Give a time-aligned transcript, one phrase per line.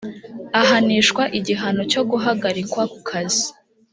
[0.61, 3.47] ahanishwa igihano cyo guhagarikwa ku kazi